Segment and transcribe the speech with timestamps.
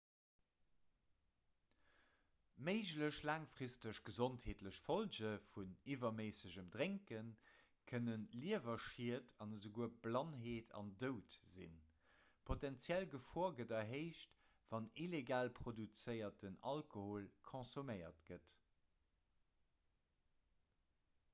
[2.69, 7.19] méiglech laangfristeg gesondheetlech follge vun iwwerméissegem drénke
[7.91, 14.35] kënne liewerschied an esouguer blannheet an doud sinn d'potenziell gefor gëtt erhéicht
[14.73, 18.51] wann illegal produzéierten alkohol konsuméiert gëtt